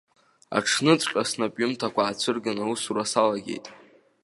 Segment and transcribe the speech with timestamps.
[0.57, 3.65] Аҽныҵәҟьа снапҩымҭақәа аацәырганы аусура салагеит.